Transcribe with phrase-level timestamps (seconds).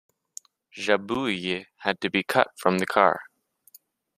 [0.73, 3.21] Jabouille had to be cut from the car.